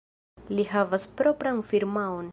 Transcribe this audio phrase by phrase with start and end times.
[0.59, 2.29] Li havas propran firmaon.